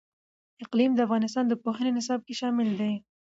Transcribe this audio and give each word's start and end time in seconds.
اقلیم 0.63 0.91
د 0.95 0.99
افغانستان 1.07 1.45
د 1.47 1.53
پوهنې 1.63 1.91
نصاب 1.97 2.19
کې 2.27 2.33
شامل 2.41 2.69
دي. 2.79 2.93